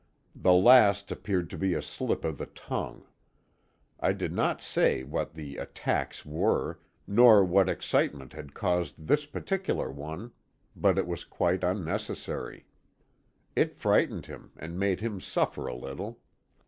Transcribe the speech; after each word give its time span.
The 0.35 0.53
last 0.55 1.11
appeared 1.11 1.47
to 1.51 1.59
be 1.59 1.75
a 1.75 1.81
slip 1.83 2.25
of 2.25 2.39
the 2.39 2.47
tongue. 2.47 3.05
I 3.99 4.13
did 4.13 4.33
not 4.33 4.59
say 4.59 5.03
what 5.03 5.35
the 5.35 5.57
"attacks" 5.57 6.25
were, 6.25 6.79
nor 7.05 7.43
what 7.45 7.69
excitement 7.69 8.33
had 8.33 8.55
caused 8.55 9.05
this 9.05 9.27
particular 9.27 9.91
one, 9.91 10.31
but 10.75 10.97
it 10.97 11.05
was 11.05 11.23
quite 11.23 11.63
unnecessary. 11.63 12.65
It 13.55 13.75
frightened 13.75 14.25
him, 14.25 14.53
and 14.57 14.79
made 14.79 15.01
him 15.01 15.21
suffer 15.21 15.67
a 15.67 15.75
little. 15.75 16.19